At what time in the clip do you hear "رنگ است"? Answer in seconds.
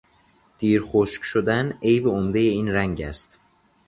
2.67-3.39